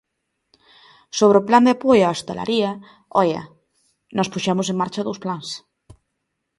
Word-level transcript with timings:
Sobre 1.19 1.37
o 1.39 1.45
plan 1.49 1.63
de 1.65 1.73
apoio 1.73 2.05
á 2.07 2.11
hostalaría, 2.13 2.71
¡oia!, 3.21 3.43
nós 4.17 4.31
puxemos 4.33 4.67
en 4.71 4.79
marcha 4.81 5.05
dous 5.07 5.19
plans. 5.23 5.49